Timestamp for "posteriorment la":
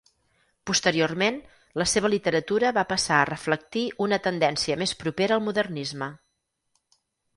0.69-1.85